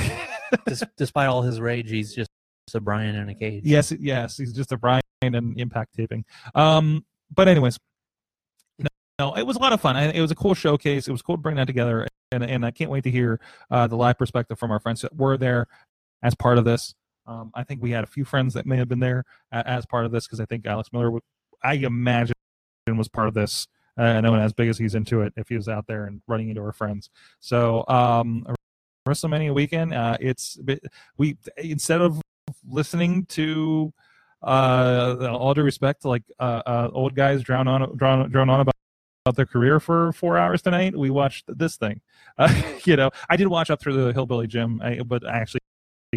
despite 0.98 1.28
all 1.28 1.42
his 1.42 1.60
rage, 1.60 1.90
he's 1.90 2.14
just 2.14 2.30
a 2.74 2.80
Brian 2.80 3.16
in 3.16 3.30
a 3.30 3.36
cage. 3.36 3.64
yes, 3.66 3.92
yes, 4.00 4.38
he's 4.38 4.54
just 4.54 4.72
a 4.72 4.78
Brian 4.78 5.02
and 5.22 5.60
impact 5.60 5.96
taping. 5.96 6.24
Um, 6.54 7.06
but 7.34 7.48
anyways, 7.48 7.80
no, 9.20 9.36
it 9.36 9.46
was 9.46 9.58
a 9.58 9.60
lot 9.60 9.74
of 9.74 9.82
fun. 9.82 9.98
It 9.98 10.22
was 10.22 10.32
a 10.32 10.36
cool 10.36 10.54
showcase. 10.54 11.08
It 11.08 11.12
was 11.12 11.22
cool 11.22 11.36
to 11.36 11.42
bring 11.42 11.58
that 11.58 11.68
together, 11.68 12.08
and 12.32 12.44
and 12.44 12.66
I 12.66 12.72
can't 12.72 12.90
wait 12.90 13.04
to 13.04 13.12
hear 13.12 13.40
uh, 13.70 13.86
the 13.86 13.98
live 13.98 14.18
perspective 14.18 14.58
from 14.58 14.72
our 14.72 14.80
friends 14.80 15.02
that 15.02 15.16
were 15.16 15.38
there 15.38 15.68
as 16.24 16.34
part 16.36 16.58
of 16.58 16.64
this. 16.64 16.96
Um, 17.28 17.52
I 17.54 17.64
think 17.64 17.84
we 17.84 17.92
had 17.92 18.04
a 18.04 18.08
few 18.08 18.26
friends 18.26 18.54
that 18.56 18.66
may 18.66 18.78
have 18.78 18.88
been 18.88 19.00
there 19.02 19.26
as 19.52 19.86
part 19.86 20.06
of 20.06 20.12
this 20.12 20.26
because 20.26 20.40
I 20.40 20.46
think 20.46 20.66
Alex 20.66 20.90
Miller, 20.92 21.12
would, 21.12 21.22
I 21.64 21.74
imagine, 21.74 22.34
was 22.88 23.08
part 23.08 23.28
of 23.28 23.34
this. 23.36 23.68
Uh, 23.98 24.04
I 24.04 24.22
know 24.22 24.34
as 24.36 24.54
big 24.54 24.70
as 24.70 24.78
he's 24.78 24.96
into 24.96 25.22
it, 25.22 25.34
if 25.36 25.50
he 25.50 25.56
was 25.56 25.68
out 25.68 25.86
there 25.86 26.06
and 26.06 26.22
running 26.28 26.50
into 26.50 26.62
our 26.62 26.72
friends. 26.72 27.10
So 27.40 27.84
um, 27.88 28.48
WrestleMania 29.08 29.54
weekend, 29.54 29.94
uh, 29.94 30.18
it's 30.20 30.58
we 31.18 31.38
instead 31.58 32.02
of 32.02 32.22
listening 32.68 33.26
to 33.28 33.94
uh, 34.42 35.36
all 35.38 35.54
due 35.54 35.64
respect, 35.64 36.06
like 36.06 36.24
uh, 36.40 36.62
uh, 36.66 36.90
old 36.94 37.16
guys 37.16 37.44
drown 37.44 37.68
on 37.68 37.96
drown, 37.98 38.32
drown 38.32 38.50
on 38.50 38.62
about 38.62 38.76
about 39.26 39.36
their 39.36 39.46
career 39.46 39.80
for 39.80 40.12
four 40.14 40.38
hours 40.38 40.62
tonight. 40.62 40.98
We 40.98 41.10
watched 41.10 41.46
this 41.48 41.78
thing. 41.78 42.02
Uh, 42.38 42.54
you 42.86 42.96
know, 42.96 43.12
I 43.30 43.38
did 43.38 43.48
watch 43.48 43.70
up 43.70 43.82
through 43.82 44.04
the 44.04 44.14
Hillbilly 44.14 44.48
Jim, 44.48 44.82
I, 44.84 45.00
but 45.00 45.26
I 45.26 45.38
actually 45.38 45.62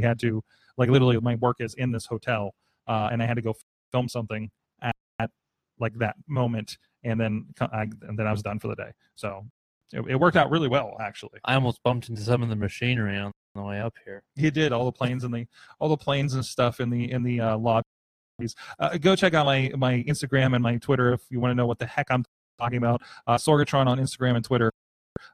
had 0.01 0.19
to 0.21 0.43
like 0.77 0.89
literally 0.89 1.19
my 1.21 1.35
work 1.37 1.57
is 1.61 1.75
in 1.75 1.93
this 1.93 2.07
hotel, 2.07 2.55
uh, 2.87 3.11
and 3.13 3.23
I 3.23 3.27
had 3.27 3.35
to 3.35 3.43
go 3.43 3.55
film 3.91 4.09
something 4.09 4.51
at, 4.81 4.97
at 5.19 5.31
like 5.79 5.95
that 5.99 6.17
moment, 6.27 6.79
and 7.05 7.21
then 7.21 7.47
I, 7.61 7.83
and 8.03 8.19
then 8.19 8.27
I 8.27 8.33
was 8.33 8.43
done 8.43 8.59
for 8.59 8.69
the 8.69 8.77
day. 8.77 8.93
So 9.15 9.47
it, 9.93 10.01
it 10.09 10.17
worked 10.17 10.37
out 10.37 10.51
really 10.51 10.69
well, 10.69 10.97
actually. 11.01 11.41
I 11.45 11.55
almost 11.55 11.83
bumped 11.83 12.09
into 12.09 12.23
some 12.23 12.43
of 12.43 12.49
the 12.49 12.57
machinery 12.57 13.19
on 13.19 13.33
the 13.55 13.63
way 13.63 13.81
up 13.81 13.95
here. 14.05 14.23
He 14.37 14.51
did 14.51 14.73
all 14.73 14.87
the 14.87 14.93
planes 14.93 15.25
and 15.25 15.35
the 15.35 15.47
all 15.79 15.89
the 15.89 15.97
planes 15.97 16.35
and 16.35 16.45
stuff 16.45 16.81
in 16.81 16.91
the 16.91 17.11
in 17.11 17.23
the 17.23 17.41
uh, 17.41 17.59
lobbies. 17.59 17.85
Uh, 18.79 18.97
go 18.99 19.15
check 19.15 19.35
out 19.35 19.45
my 19.45 19.71
my 19.77 20.03
Instagram 20.09 20.55
and 20.55 20.63
my 20.63 20.79
Twitter 20.79 21.13
if 21.13 21.23
you 21.29 21.41
want 21.41 21.51
to 21.51 21.55
know 21.55 21.67
what 21.67 21.79
the 21.79 21.87
heck 21.87 22.11
I'm 22.11 22.25
talking 22.59 22.79
about. 22.79 23.03
Uh, 23.27 23.35
Sorgatron 23.37 23.87
on 23.87 23.99
Instagram 23.99 24.37
and 24.37 24.45
Twitter. 24.45 24.73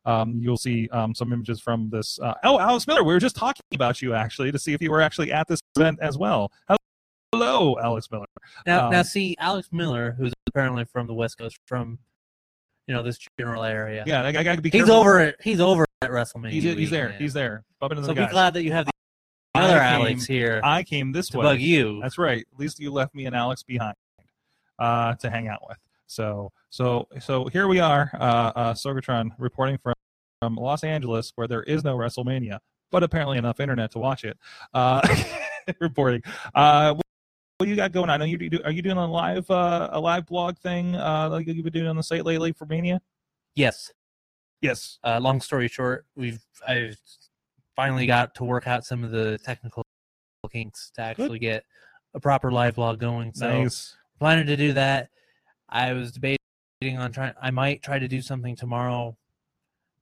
Um, 0.04 0.38
you'll 0.42 0.56
see 0.56 0.88
um, 0.90 1.14
some 1.14 1.32
images 1.32 1.60
from 1.60 1.88
this. 1.90 2.18
Uh, 2.20 2.34
oh, 2.44 2.58
Alex 2.58 2.86
Miller, 2.86 3.04
we 3.04 3.12
were 3.12 3.20
just 3.20 3.36
talking 3.36 3.62
about 3.74 4.02
you 4.02 4.14
actually 4.14 4.50
to 4.52 4.58
see 4.58 4.72
if 4.74 4.82
you 4.82 4.90
were 4.90 5.00
actually 5.00 5.32
at 5.32 5.46
this 5.48 5.60
event 5.76 5.98
as 6.00 6.18
well. 6.18 6.50
Hello, 7.32 7.76
Alex 7.82 8.10
Miller. 8.10 8.26
Now, 8.66 8.86
Um, 8.86 8.92
now, 8.92 9.02
see, 9.02 9.36
Alex 9.38 9.68
Miller, 9.70 10.14
who's 10.18 10.32
apparently 10.46 10.84
from 10.84 11.06
the 11.06 11.14
West 11.14 11.38
Coast, 11.38 11.58
from 11.66 11.98
you 12.86 12.94
know 12.94 13.02
this 13.02 13.18
general 13.38 13.64
area. 13.64 14.02
Yeah, 14.06 14.22
I, 14.22 14.28
I 14.28 14.42
got 14.42 14.56
to 14.56 14.62
be 14.62 14.70
he's 14.70 14.88
over 14.88 15.18
at 15.20 15.36
he's 15.42 15.60
over 15.60 15.84
at 16.00 16.10
WrestleMania. 16.10 16.50
He's, 16.52 16.64
he's 16.64 16.90
there. 16.90 17.10
He's 17.18 17.34
there. 17.34 17.64
Bumping 17.80 17.98
into 17.98 18.06
So 18.06 18.14
the 18.14 18.20
be 18.20 18.24
guys. 18.24 18.32
glad 18.32 18.54
that 18.54 18.62
you 18.64 18.72
have 18.72 18.86
the 18.86 18.92
I 19.54 19.62
other 19.64 19.74
came- 19.74 19.82
Alex 19.82 20.26
here 20.26 20.60
I 20.64 20.82
came 20.82 21.12
this 21.12 21.28
to 21.30 21.38
way. 21.38 21.42
bug 21.44 21.60
you. 21.60 22.00
That's 22.00 22.16
right. 22.18 22.44
At 22.52 22.58
least 22.58 22.80
you 22.80 22.90
left 22.92 23.14
me 23.14 23.26
and 23.26 23.36
Alex 23.36 23.62
behind 23.62 23.94
uh, 24.78 25.14
to 25.16 25.28
hang 25.30 25.48
out 25.48 25.60
with. 25.68 25.76
So 26.08 26.50
so 26.70 27.06
so 27.20 27.46
here 27.46 27.68
we 27.68 27.78
are, 27.78 28.10
uh, 28.14 28.52
uh, 28.56 28.74
Sorgatron 28.74 29.30
reporting 29.38 29.78
from, 29.78 29.94
from 30.40 30.56
Los 30.56 30.82
Angeles, 30.82 31.32
where 31.36 31.46
there 31.46 31.62
is 31.62 31.84
no 31.84 31.96
WrestleMania, 31.96 32.58
but 32.90 33.02
apparently 33.02 33.38
enough 33.38 33.60
internet 33.60 33.92
to 33.92 33.98
watch 33.98 34.24
it. 34.24 34.36
Uh, 34.74 35.06
reporting. 35.80 36.22
Uh, 36.54 36.94
what, 36.94 37.68
you 37.68 37.76
got 37.76 37.92
going 37.92 38.08
on? 38.08 38.22
Are 38.22 38.26
you 38.26 38.38
do, 38.38 38.58
are 38.64 38.70
you 38.70 38.82
doing 38.82 38.96
a 38.96 39.06
live 39.06 39.48
uh, 39.50 39.90
a 39.92 40.00
live 40.00 40.26
blog 40.26 40.56
thing 40.58 40.96
uh, 40.96 41.28
like 41.30 41.46
you've 41.46 41.62
been 41.62 41.72
doing 41.72 41.88
on 41.88 41.96
the 41.96 42.02
site 42.02 42.24
lately 42.24 42.52
for 42.52 42.66
Mania? 42.66 43.00
Yes. 43.54 43.92
Yes. 44.62 44.98
Uh, 45.04 45.20
long 45.20 45.40
story 45.40 45.68
short, 45.68 46.06
we've 46.16 46.40
I've 46.66 46.98
finally 47.76 48.06
got 48.06 48.34
to 48.36 48.44
work 48.44 48.66
out 48.66 48.84
some 48.84 49.04
of 49.04 49.10
the 49.10 49.38
technical 49.44 49.84
kinks 50.50 50.90
to 50.94 51.02
actually 51.02 51.38
get 51.38 51.64
a 52.14 52.20
proper 52.20 52.50
live 52.50 52.76
blog 52.76 52.98
going. 52.98 53.34
So 53.34 53.64
Nice. 53.64 53.94
planning 54.18 54.46
to 54.46 54.56
do 54.56 54.72
that. 54.72 55.10
I 55.68 55.92
was 55.92 56.12
debating 56.12 56.38
on 56.98 57.12
trying. 57.12 57.34
I 57.40 57.50
might 57.50 57.82
try 57.82 57.98
to 57.98 58.08
do 58.08 58.20
something 58.22 58.56
tomorrow, 58.56 59.16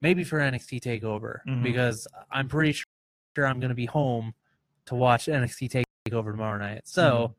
maybe 0.00 0.24
for 0.24 0.38
NXT 0.38 0.80
Takeover, 0.80 1.38
Mhm. 1.46 1.62
because 1.62 2.06
I'm 2.30 2.48
pretty 2.48 2.72
sure 2.72 3.46
I'm 3.46 3.60
going 3.60 3.70
to 3.70 3.74
be 3.74 3.86
home 3.86 4.34
to 4.86 4.94
watch 4.94 5.26
NXT 5.26 5.84
Takeover 6.08 6.30
tomorrow 6.32 6.58
night. 6.58 6.82
So 6.84 7.34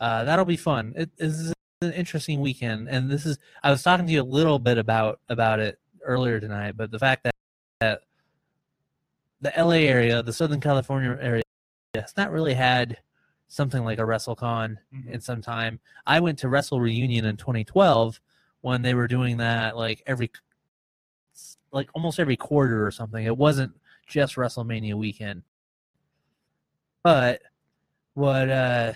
uh, 0.00 0.24
that'll 0.24 0.44
be 0.44 0.56
fun. 0.56 0.92
It 0.96 1.16
this 1.16 1.34
is 1.38 1.52
an 1.82 1.92
interesting 1.92 2.40
weekend, 2.40 2.88
and 2.88 3.10
this 3.10 3.24
is. 3.26 3.38
I 3.62 3.70
was 3.70 3.82
talking 3.82 4.06
to 4.06 4.12
you 4.12 4.22
a 4.22 4.24
little 4.24 4.58
bit 4.58 4.78
about 4.78 5.20
about 5.28 5.60
it 5.60 5.78
earlier 6.04 6.40
tonight, 6.40 6.76
but 6.76 6.90
the 6.90 6.98
fact 6.98 7.28
that 7.80 8.00
the 9.40 9.52
LA 9.56 9.86
area, 9.88 10.22
the 10.22 10.32
Southern 10.32 10.60
California 10.60 11.16
area, 11.20 11.42
has 11.94 12.14
not 12.16 12.30
really 12.32 12.54
had 12.54 12.98
something 13.52 13.84
like 13.84 13.98
a 13.98 14.02
WrestleCon 14.02 14.78
Mhm. 14.94 15.10
in 15.10 15.20
some 15.20 15.42
time. 15.42 15.78
I 16.06 16.20
went 16.20 16.38
to 16.38 16.48
Wrestle 16.48 16.80
Reunion 16.80 17.26
in 17.26 17.36
2012 17.36 18.18
when 18.62 18.80
they 18.80 18.94
were 18.94 19.06
doing 19.06 19.36
that 19.36 19.76
like 19.76 20.02
every 20.06 20.30
like 21.70 21.90
almost 21.94 22.18
every 22.18 22.36
quarter 22.36 22.86
or 22.86 22.90
something. 22.90 23.26
It 23.26 23.36
wasn't 23.36 23.78
just 24.06 24.36
WrestleMania 24.36 24.94
weekend. 24.94 25.42
But 27.02 27.42
what 28.14 28.48
uh 28.48 28.94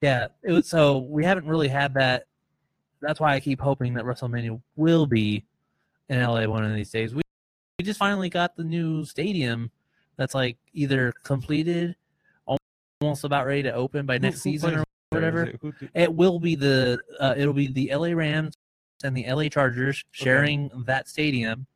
yeah, 0.00 0.28
it 0.44 0.52
was 0.52 0.68
so 0.68 0.98
we 0.98 1.24
haven't 1.24 1.46
really 1.46 1.68
had 1.68 1.94
that 1.94 2.26
that's 3.00 3.18
why 3.18 3.34
I 3.34 3.40
keep 3.40 3.60
hoping 3.60 3.94
that 3.94 4.04
WrestleMania 4.04 4.60
will 4.76 5.06
be 5.06 5.44
in 6.08 6.20
LA 6.20 6.46
one 6.46 6.64
of 6.64 6.72
these 6.72 6.90
days. 6.92 7.14
We 7.16 7.22
we 7.80 7.84
just 7.84 7.98
finally 7.98 8.28
got 8.28 8.54
the 8.54 8.62
new 8.62 9.04
stadium 9.04 9.72
that's 10.16 10.36
like 10.36 10.56
either 10.72 11.12
completed 11.24 11.96
almost 13.02 13.24
about 13.24 13.46
ready 13.46 13.62
to 13.64 13.72
open 13.74 14.06
by 14.06 14.18
next 14.18 14.36
who 14.36 14.50
season 14.50 14.78
or 14.78 14.84
whatever. 15.10 15.44
It- 15.44 15.58
who- 15.60 15.72
It 15.94 16.14
will 16.14 16.38
be 16.40 16.54
the 16.54 17.00
uh, 17.20 17.34
it'll 17.36 17.52
be 17.54 17.66
the 17.68 17.90
LA 17.94 18.08
Rams 18.14 18.54
and 19.04 19.16
the 19.16 19.24
LA 19.26 19.48
Chargers 19.48 20.04
sharing 20.10 20.70
that 20.86 21.08
stadium. 21.08 21.66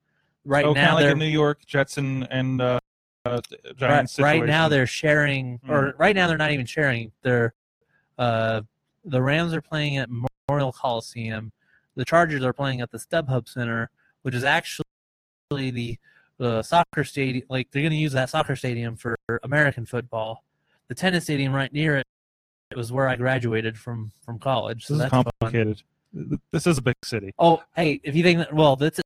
Right 0.45 0.65
kind 0.65 0.77
now 0.77 0.95
like 0.95 1.03
they're 1.03 1.13
in 1.13 1.19
New 1.19 1.27
York 1.27 1.65
Jets 1.67 1.99
and 1.99 2.27
and 2.31 2.61
uh, 2.61 2.79
uh, 3.25 3.41
right, 3.51 3.77
Giants. 3.77 4.19
right 4.21 4.45
now. 4.45 4.67
Hmm. 4.67 4.71
they're 4.71 4.87
sharing 4.87 5.61
or 5.69 5.95
right 5.99 6.15
now 6.15 6.29
they're 6.29 6.39
not 6.39 6.53
even 6.53 6.67
sharing. 6.67 7.11
They're 7.23 7.55
uh 8.19 8.63
the 9.05 9.21
Rams 9.23 9.53
are 9.55 9.61
playing 9.61 9.99
at 9.99 10.09
Memorial 10.11 10.73
Coliseum. 10.73 11.53
The 11.97 12.05
Chargers 12.05 12.45
are 12.45 12.53
playing 12.53 12.81
at 12.81 12.91
the 12.91 12.99
StubHub 12.99 13.49
Center, 13.49 13.91
which 14.23 14.35
is 14.35 14.45
actually 14.45 14.85
the 15.51 15.99
the 16.39 16.63
soccer 16.63 17.03
stadium. 17.05 17.47
Like 17.49 17.71
they're 17.71 17.83
going 17.83 17.93
to 17.93 17.97
use 17.99 18.13
that 18.13 18.31
soccer 18.31 18.55
stadium 18.57 18.97
for 18.97 19.17
American 19.43 19.87
football. 19.87 20.45
The 20.89 20.95
tennis 20.95 21.25
stadium 21.25 21.53
right 21.53 21.73
near 21.73 21.97
it, 21.99 22.07
it 22.71 22.77
was 22.77 22.93
where 22.93 23.09
I 23.09 23.17
graduated 23.17 23.77
from 23.79 24.13
from 24.25 24.39
college. 24.39 24.85
So 24.87 24.95
This 24.95 25.05
is 25.05 25.11
that's 25.11 25.11
fun. 25.11 25.25
complicated. 25.41 25.83
This 26.53 26.67
is 26.67 26.79
a 26.79 26.83
big 26.83 26.95
city. 27.05 27.33
Oh, 27.39 27.63
hey, 27.75 28.01
if 28.03 28.15
you 28.17 28.23
think 28.23 28.39
that, 28.39 28.53
well, 28.55 28.77
that's 28.77 29.01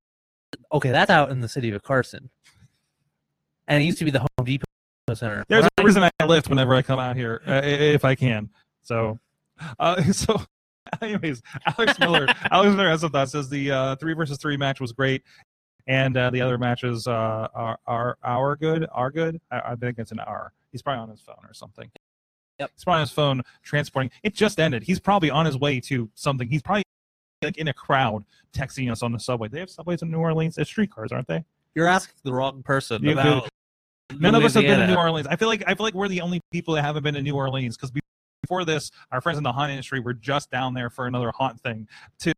okay. 0.72 0.90
That's 0.90 1.10
out 1.10 1.30
in 1.30 1.40
the 1.40 1.48
city 1.48 1.70
of 1.72 1.82
Carson, 1.82 2.30
and 3.66 3.82
it 3.82 3.86
used 3.86 3.98
to 3.98 4.04
be 4.04 4.10
the 4.10 4.20
Home 4.20 4.44
Depot 4.44 4.64
Center. 5.14 5.44
There's 5.48 5.66
a 5.78 5.82
reason 5.84 6.02
I 6.04 6.24
lift 6.24 6.48
whenever 6.48 6.74
I 6.74 6.82
come 6.82 6.98
out 7.00 7.16
here, 7.16 7.42
uh, 7.46 7.62
if 7.64 8.04
I 8.04 8.14
can. 8.14 8.48
So, 8.82 9.18
uh, 9.78 10.02
so, 10.12 10.40
anyways, 11.02 11.42
Alex 11.78 11.98
Miller, 11.98 12.26
Alex 12.50 12.76
Miller 12.76 12.90
has 12.90 13.00
some 13.00 13.10
thoughts. 13.10 13.32
Says 13.32 13.48
the 13.48 13.70
uh, 13.70 13.96
three 13.96 14.12
versus 14.14 14.38
three 14.38 14.56
match 14.56 14.80
was 14.80 14.92
great, 14.92 15.22
and 15.88 16.16
uh, 16.16 16.30
the 16.30 16.40
other 16.42 16.58
matches 16.58 17.06
uh, 17.08 17.48
are 17.54 17.78
are 17.86 18.18
are 18.22 18.56
good. 18.56 18.86
Are 18.92 19.10
good. 19.10 19.40
I, 19.50 19.72
I 19.72 19.74
think 19.74 19.98
it's 19.98 20.12
an 20.12 20.20
R. 20.20 20.52
He's 20.72 20.82
probably 20.82 21.02
on 21.02 21.10
his 21.10 21.20
phone 21.20 21.44
or 21.44 21.54
something. 21.54 21.90
Yep. 22.58 22.70
He's 22.74 22.84
probably 22.84 22.98
on 22.98 23.02
his 23.02 23.12
phone 23.12 23.42
transporting. 23.62 24.10
It 24.22 24.34
just 24.34 24.60
ended. 24.60 24.82
He's 24.82 25.00
probably 25.00 25.30
on 25.30 25.46
his 25.46 25.56
way 25.56 25.80
to 25.80 26.10
something. 26.14 26.48
He's 26.48 26.62
probably 26.62 26.82
like 27.42 27.56
in 27.56 27.68
a 27.68 27.72
crowd 27.72 28.24
texting 28.52 28.92
us 28.92 29.02
on 29.02 29.12
the 29.12 29.18
subway. 29.18 29.48
They 29.48 29.60
have 29.60 29.70
subways 29.70 30.02
in 30.02 30.10
New 30.10 30.18
Orleans. 30.18 30.56
They 30.56 30.60
have 30.60 30.68
streetcars, 30.68 31.10
aren't 31.12 31.26
they? 31.26 31.44
You're 31.74 31.86
asking 31.86 32.16
the 32.22 32.32
wrong 32.32 32.62
person 32.62 33.02
You 33.02 33.12
about. 33.12 33.48
None 34.18 34.34
of 34.34 34.44
us 34.44 34.54
have 34.54 34.64
been 34.64 34.80
to 34.80 34.86
New 34.86 34.96
Orleans. 34.96 35.26
I 35.26 35.36
feel 35.36 35.48
like 35.48 35.62
I 35.66 35.74
feel 35.74 35.84
like 35.84 35.94
we're 35.94 36.08
the 36.08 36.20
only 36.20 36.40
people 36.50 36.74
that 36.74 36.82
haven't 36.82 37.02
been 37.02 37.14
to 37.14 37.22
New 37.22 37.36
Orleans 37.36 37.76
because 37.76 37.92
before 38.42 38.64
this, 38.64 38.90
our 39.12 39.20
friends 39.20 39.38
in 39.38 39.44
the 39.44 39.52
haunt 39.52 39.70
industry 39.70 40.00
were 40.00 40.14
just 40.14 40.50
down 40.50 40.74
there 40.74 40.90
for 40.90 41.06
another 41.06 41.30
haunt 41.30 41.60
thing 41.60 41.86
to 42.20 42.32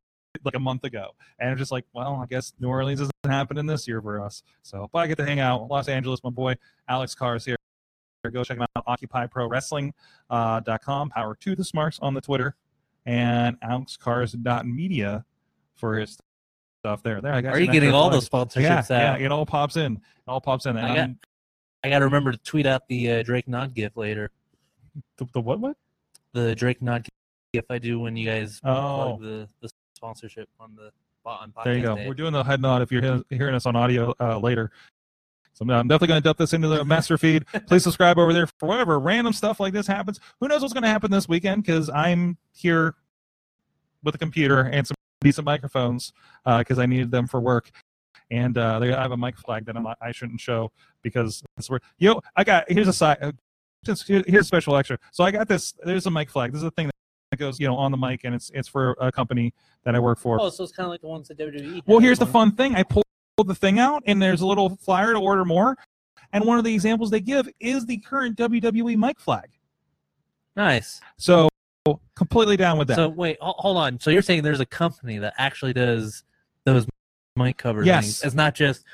like 0.45 0.55
a 0.55 0.61
month 0.61 0.85
ago, 0.85 1.11
and 1.39 1.51
it's 1.51 1.59
just 1.59 1.73
like, 1.73 1.85
well, 1.95 2.21
I 2.23 2.27
guess 2.27 2.53
New 2.61 2.69
Orleans 2.69 3.01
isn't 3.01 3.13
happening 3.27 3.67
this 3.67 3.89
year 3.89 4.03
for 4.03 4.21
us. 4.21 4.43
So, 4.63 4.89
but 4.93 5.01
I 5.01 5.07
get 5.07 5.17
to 5.19 5.25
hang 5.25 5.41
out 5.41 5.69
Los 5.69 5.89
Angeles. 5.89 6.21
My 6.23 6.31
boy 6.31 6.55
Alex 6.89 7.15
Carr 7.15 7.37
is 7.37 7.45
here. 7.45 7.57
Go 8.31 8.45
check 8.45 8.59
him 8.59 8.67
out. 8.77 8.87
OccupyProWrestling.com. 8.87 11.11
Power 11.11 11.35
to 11.41 11.57
the 11.57 11.65
smarts 11.65 11.99
on 12.01 12.15
the 12.15 12.21
Twitter, 12.21 12.55
and 13.07 13.59
AlexCars.media 13.61 15.25
for 15.75 15.97
his 15.99 16.19
stuff 16.81 17.03
there. 17.03 17.21
There, 17.21 17.33
I 17.33 17.41
got 17.41 17.55
Are 17.55 17.61
you 17.61 17.71
getting 17.71 17.93
all 17.93 18.11
those 18.11 18.29
sponsorships 18.29 18.91
Yeah, 18.91 19.13
out? 19.15 19.21
yeah, 19.21 19.27
it 19.27 19.33
all 19.33 19.47
pops 19.47 19.77
in. 19.77 19.97
It 19.97 20.01
all 20.29 20.41
pops 20.41 20.67
in. 20.67 20.77
I 20.77 20.95
got- 20.95 21.11
I 21.85 21.91
got 21.91 21.99
to 21.99 22.05
remember 22.05 22.31
to 22.31 22.39
tweet 22.39 22.65
out 22.65 22.87
the 22.87 23.11
uh, 23.11 23.23
Drake 23.25 23.49
Nod 23.49 23.75
gift 23.75 23.97
later. 23.97 24.31
the, 25.17 25.27
the 25.33 25.41
what? 25.41 25.59
What? 25.59 25.77
The 26.33 26.55
Drake 26.55 26.81
Nod 26.81 27.03
gift 27.03 27.11
If 27.55 27.65
I 27.73 27.79
do 27.79 27.99
when 27.99 28.15
you 28.17 28.25
guys 28.25 28.61
Oh. 28.63 29.17
plug 29.19 29.23
the, 29.23 29.49
the 29.61 29.69
sponsorship 29.97 30.49
on 30.61 30.77
the 30.77 30.93
There 31.65 31.75
you 31.77 31.83
go. 31.83 31.97
day. 31.97 32.07
We're 32.07 32.15
doing 32.15 32.33
the 32.33 32.45
head 32.45 32.63
nod 32.63 32.83
if 32.83 32.93
you're 32.93 33.25
hearing 33.31 33.57
us 33.57 33.67
on 33.67 33.75
audio 33.75 34.15
uh, 34.21 34.39
later. 34.39 34.71
So 35.69 35.75
I'm 35.75 35.89
definitely 35.89 36.09
going 36.09 36.23
to 36.23 36.25
dump 36.25 36.39
this 36.39 36.53
into 36.53 36.69
the 36.69 36.85
master 36.85 37.17
feed. 37.19 37.45
Please 37.67 37.83
subscribe 37.83 38.19
over 38.19 38.33
there 38.33 38.47
for 38.59 38.69
whatever 38.69 38.99
random 38.99 39.33
stuff 39.33 39.61
like 39.61 39.73
this 39.73 39.87
happens. 39.87 40.21
Who 40.41 40.49
knows 40.49 40.63
what's 40.63 40.73
going 40.75 40.83
to 40.83 40.89
happen 40.89 41.11
this 41.11 41.29
weekend? 41.29 41.65
Because 41.65 41.91
I'm 41.91 42.37
here 42.53 42.95
with 44.03 44.15
a 44.15 44.19
computer 44.19 44.61
and 44.63 44.87
some 44.87 44.95
decent 45.21 45.45
microphones 45.45 46.13
because 46.45 46.79
I 46.79 46.87
needed 46.87 47.11
them 47.11 47.27
for 47.27 47.41
work. 47.41 47.71
And 48.31 48.57
uh, 48.57 48.79
they, 48.79 48.93
I 48.93 49.03
have 49.03 49.13
a 49.13 49.17
mic 49.17 49.37
flag 49.39 49.67
that 49.67 49.77
I'm, 49.77 49.83
not- 49.83 49.99
I 50.01 50.11
shouldn't 50.13 50.41
show 50.41 50.73
because 51.03 51.43
that's 51.57 51.69
where. 51.69 51.81
Yo, 51.99 52.21
I 52.35 52.45
got 52.45 52.65
here's 52.71 52.89
a 52.89 52.93
side. 52.93 53.19
Uh, 53.21 53.33
just 53.85 54.07
here's 54.09 54.25
a 54.27 54.45
special 54.45 54.77
extra. 54.77 54.99
So 55.11 55.23
I 55.25 55.31
got 55.31 55.49
this. 55.49 55.75
There's 55.85 56.07
a 56.07 56.11
mic 56.11 56.31
flag. 56.31 56.53
This 56.53 56.61
is 56.63 56.67
a 56.67 56.71
thing 56.71 56.89
that 57.31 57.37
goes, 57.37 57.61
you 57.61 57.67
know, 57.67 57.77
on 57.77 57.91
the 57.91 57.97
mic, 57.99 58.23
and 58.25 58.35
it's 58.35 58.51
it's 58.55 58.69
for 58.69 58.97
a 59.01 59.13
company 59.13 59.53
that 59.85 59.95
I 59.95 59.99
work 59.99 60.19
for. 60.19 60.41
Oh, 60.41 60.49
so 60.49 60.65
it's 60.65 60.73
kind 60.73 60.87
of 60.87 60.91
like 60.93 61.03
the 61.03 61.09
ones 61.09 61.29
that 61.29 61.39
WWE. 61.39 61.83
Well, 61.87 61.99
here's 61.99 62.19
the 62.19 62.27
fun 62.27 62.53
thing. 62.53 62.75
I 62.75 62.85
pulled 62.85 63.05
the 63.39 63.55
thing 63.55 63.79
out, 63.79 64.03
and 64.07 64.21
there's 64.21 64.41
a 64.41 64.47
little 64.47 64.77
flyer 64.77 65.13
to 65.13 65.19
order 65.19 65.45
more. 65.45 65.77
And 66.33 66.45
one 66.45 66.59
of 66.59 66.65
the 66.65 66.73
examples 66.73 67.11
they 67.11 67.21
give 67.21 67.49
is 67.61 67.87
the 67.87 67.99
current 67.99 68.37
WWE 68.39 68.97
mic 68.97 69.21
flag. 69.21 69.51
Nice. 70.57 71.01
So 71.19 71.49
completely 72.15 72.57
down 72.57 72.79
with 72.79 72.89
that. 72.89 72.97
So 72.97 73.09
wait, 73.09 73.37
hold 73.41 73.77
on. 73.77 73.99
So 74.01 74.11
you're 74.11 74.23
saying 74.23 74.43
there's 74.43 74.61
a 74.61 74.67
company 74.67 75.19
that 75.19 75.35
actually 75.39 75.73
does 75.73 76.25
those 76.65 76.87
mic 77.37 77.57
cover 77.59 77.85
Yes. 77.85 78.05
things? 78.05 78.25
It's 78.25 78.35
not 78.35 78.55
just 78.55 78.85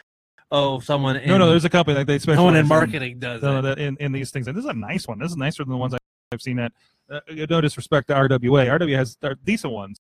oh 0.50 0.80
someone. 0.80 1.16
In, 1.16 1.28
no, 1.28 1.38
no, 1.38 1.48
there's 1.50 1.64
a 1.64 1.70
company 1.70 1.96
that 1.96 2.06
they 2.06 2.18
specialize 2.18 2.38
someone 2.38 2.54
in 2.54 2.60
in- 2.60 2.68
marketing 2.68 3.18
does 3.18 3.42
no, 3.42 3.58
it. 3.64 3.78
in, 3.78 3.96
in 3.98 4.12
these 4.12 4.30
things. 4.30 4.46
And 4.48 4.56
this 4.56 4.64
is 4.64 4.70
a 4.70 4.74
nice 4.74 5.06
one. 5.06 5.18
This 5.18 5.30
is 5.30 5.36
nicer 5.36 5.64
than 5.64 5.70
the 5.72 5.76
ones 5.76 5.94
I've 6.32 6.42
seen 6.42 6.58
at. 6.58 6.72
Uh, 7.10 7.20
no 7.48 7.60
disrespect 7.60 8.08
to 8.08 8.14
RWA. 8.14 8.66
RWA 8.66 8.96
has 8.96 9.16
decent 9.44 9.72
ones, 9.72 9.98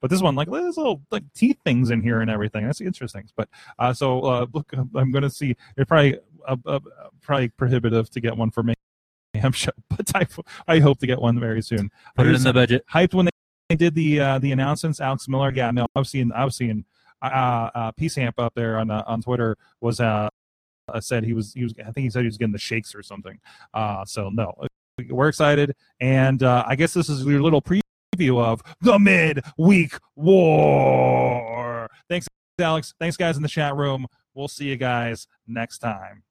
but 0.00 0.10
this 0.10 0.22
one 0.22 0.34
like 0.34 0.50
there's 0.50 0.76
little 0.76 1.02
like 1.10 1.24
teeth 1.34 1.58
things 1.64 1.90
in 1.90 2.02
here 2.02 2.20
and 2.20 2.30
everything. 2.30 2.66
That's 2.66 2.80
interesting. 2.80 3.28
But 3.36 3.48
uh, 3.78 3.92
so 3.92 4.20
uh, 4.20 4.46
look, 4.52 4.72
I'm 4.72 5.10
going 5.10 5.22
to 5.22 5.30
see. 5.30 5.56
It's 5.76 5.88
probably 5.88 6.18
uh, 6.46 6.56
uh, 6.66 6.80
probably 7.20 7.48
prohibitive 7.48 8.10
to 8.10 8.20
get 8.20 8.36
one 8.36 8.50
for 8.50 8.62
me. 8.62 8.74
I'm 9.42 9.52
sure, 9.52 9.72
but 9.90 10.10
I, 10.14 10.26
I 10.66 10.78
hope 10.80 10.98
to 11.00 11.06
get 11.06 11.20
one 11.20 11.38
very 11.38 11.62
soon. 11.62 11.90
Put 12.16 12.26
I 12.26 12.30
it 12.30 12.36
in 12.36 12.42
the 12.42 12.52
budget. 12.52 12.84
hyped 12.92 13.14
when 13.14 13.28
they 13.68 13.76
did 13.76 13.94
the 13.94 14.20
uh, 14.20 14.38
the 14.38 14.52
announcements. 14.52 15.00
Alex 15.00 15.28
Miller, 15.28 15.52
yeah, 15.52 15.70
no, 15.70 15.86
I've 15.94 16.06
seen 16.06 16.32
I've 16.32 16.54
seen 16.54 16.84
uh, 17.22 17.70
uh, 17.74 17.92
Peace 17.92 18.18
Amp 18.18 18.38
up 18.38 18.54
there 18.54 18.78
on 18.78 18.90
uh, 18.90 19.02
on 19.06 19.22
Twitter 19.22 19.56
was 19.80 20.00
uh, 20.00 20.28
uh, 20.88 21.00
said 21.00 21.24
he 21.24 21.32
was 21.32 21.52
he 21.52 21.64
was 21.64 21.74
I 21.80 21.90
think 21.90 22.04
he 22.04 22.10
said 22.10 22.20
he 22.20 22.26
was 22.26 22.38
getting 22.38 22.52
the 22.52 22.58
shakes 22.58 22.94
or 22.94 23.02
something. 23.02 23.38
Uh, 23.74 24.04
so 24.04 24.30
no, 24.30 24.54
we're 25.08 25.28
excited, 25.28 25.74
and 26.00 26.42
uh, 26.42 26.64
I 26.66 26.76
guess 26.76 26.94
this 26.94 27.08
is 27.08 27.24
your 27.24 27.42
little 27.42 27.60
preview 28.16 28.42
of 28.42 28.62
the 28.80 28.98
midweek 28.98 29.98
war. 30.14 31.88
Thanks, 32.08 32.26
Alex. 32.58 32.94
Thanks, 32.98 33.16
guys 33.16 33.36
in 33.36 33.42
the 33.42 33.48
chat 33.48 33.76
room. 33.76 34.06
We'll 34.34 34.48
see 34.48 34.66
you 34.66 34.76
guys 34.76 35.26
next 35.46 35.78
time. 35.78 36.22